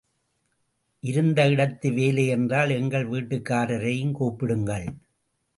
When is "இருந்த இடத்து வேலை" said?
1.03-2.27